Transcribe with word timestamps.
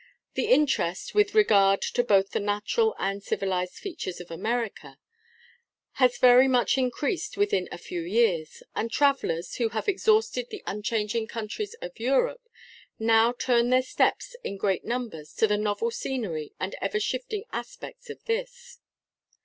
The 0.33 0.47
interest, 0.47 1.13
with 1.13 1.35
regard 1.35 1.79
to 1.83 2.03
both 2.03 2.31
the 2.31 2.39
natural 2.39 2.95
and 2.97 3.21
civilized 3.21 3.75
features 3.75 4.19
of 4.19 4.31
America, 4.31 4.97
has 6.01 6.17
very 6.17 6.47
much 6.47 6.75
increased 6.75 7.37
within 7.37 7.69
a 7.71 7.77
few 7.77 8.01
years; 8.01 8.63
and 8.75 8.89
travellers, 8.91 9.57
who 9.57 9.69
have 9.69 9.87
exhausted 9.87 10.47
the 10.49 10.63
unchanging 10.65 11.27
countries 11.27 11.75
of 11.83 11.99
Europe, 11.99 12.41
now 12.97 13.31
turn 13.31 13.69
their 13.69 13.83
steps 13.83 14.35
in 14.43 14.57
great 14.57 14.83
numbers 14.83 15.35
to 15.35 15.45
the 15.45 15.55
novel 15.55 15.91
scenery, 15.91 16.51
and 16.59 16.73
ever 16.81 16.99
shifting 16.99 17.43
aspects 17.53 18.09
of 18.09 18.23
this. 18.23 18.79